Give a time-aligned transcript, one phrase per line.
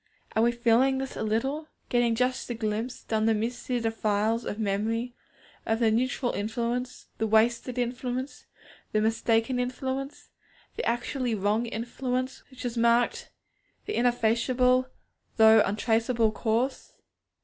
[0.35, 1.67] Are we feeling this a little?
[1.89, 5.13] getting just a glimpse, down the misty defiles of memory,
[5.63, 8.47] of the neutral influence, the wasted influence,
[8.93, 10.29] the mistaken influence,
[10.75, 13.29] the actually wrong influence which has marked
[13.85, 14.87] the ineffaceable
[15.37, 16.93] although untraceable course?